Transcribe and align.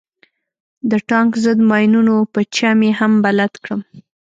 د 0.89 0.91
ټانک 1.09 1.31
ضد 1.43 1.59
ماينونو 1.69 2.15
په 2.33 2.41
چم 2.55 2.79
يې 2.87 2.91
هم 2.99 3.13
بلد 3.25 3.53
کړم. 3.63 3.81